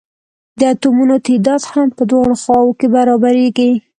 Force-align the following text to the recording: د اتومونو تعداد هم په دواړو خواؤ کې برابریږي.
د 0.59 0.61
اتومونو 0.73 1.15
تعداد 1.27 1.61
هم 1.71 1.87
په 1.97 2.03
دواړو 2.09 2.35
خواؤ 2.41 2.69
کې 2.79 2.87
برابریږي. 2.95 3.71